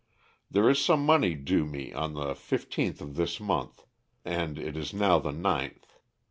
[0.49, 3.85] There is some money due me on the fifteenth of this month,
[4.25, 5.99] and it is now the ninth.